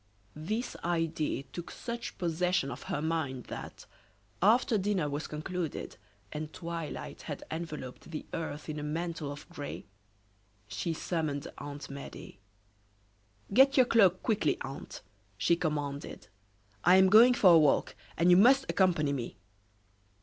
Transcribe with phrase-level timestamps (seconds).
[0.35, 3.85] This idea took such possession of her mind that,
[4.41, 5.97] after dinner was concluded,
[6.31, 9.85] and twilight had enveloped the earth in a mantle of gray,
[10.67, 12.37] she summoned Aunt Medea.
[13.53, 15.03] "Get your cloak, quickly, aunt,"
[15.37, 16.29] she commanded.
[16.83, 19.37] "I am going for a walk, and you must accompany me."